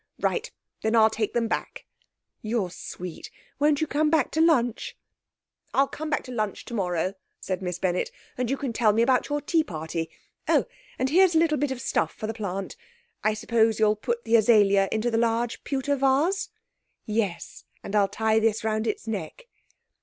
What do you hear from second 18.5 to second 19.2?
round its